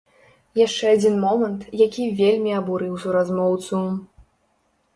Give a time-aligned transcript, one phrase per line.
[0.59, 3.87] Яшчэ адзін момант, які вельмі абурыў суразмоўцу.